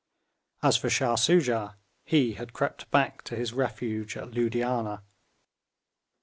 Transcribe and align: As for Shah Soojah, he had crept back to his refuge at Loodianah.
As 0.63 0.77
for 0.77 0.89
Shah 0.89 1.13
Soojah, 1.15 1.75
he 2.03 2.33
had 2.33 2.53
crept 2.53 2.89
back 2.89 3.21
to 3.25 3.35
his 3.35 3.53
refuge 3.53 4.17
at 4.17 4.31
Loodianah. 4.31 5.03